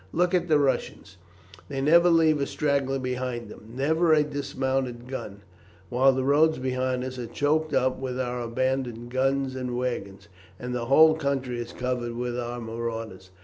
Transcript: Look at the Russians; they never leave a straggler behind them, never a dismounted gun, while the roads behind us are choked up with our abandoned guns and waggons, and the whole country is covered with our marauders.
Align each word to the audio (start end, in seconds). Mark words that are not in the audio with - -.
Look 0.13 0.33
at 0.33 0.47
the 0.47 0.57
Russians; 0.57 1.17
they 1.69 1.79
never 1.79 2.09
leave 2.09 2.41
a 2.41 2.47
straggler 2.47 2.97
behind 2.97 3.49
them, 3.49 3.65
never 3.75 4.13
a 4.13 4.23
dismounted 4.23 5.07
gun, 5.07 5.43
while 5.89 6.11
the 6.11 6.23
roads 6.23 6.57
behind 6.57 7.03
us 7.03 7.19
are 7.19 7.27
choked 7.27 7.71
up 7.71 7.99
with 7.99 8.19
our 8.19 8.41
abandoned 8.41 9.11
guns 9.11 9.53
and 9.55 9.77
waggons, 9.77 10.27
and 10.57 10.73
the 10.73 10.85
whole 10.85 11.13
country 11.13 11.59
is 11.59 11.71
covered 11.71 12.13
with 12.15 12.35
our 12.39 12.59
marauders. 12.59 13.29